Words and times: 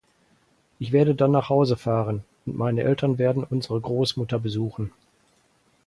Ich 0.79 0.91
werde 0.93 1.13
dann 1.13 1.29
nach 1.29 1.49
Hause 1.49 1.77
fahren, 1.77 2.23
und 2.47 2.57
meine 2.57 2.81
Eltern 2.81 3.19
werden 3.19 3.45
unsere 3.47 3.79
Großmutter 3.79 4.39
besuchen. 4.39 4.91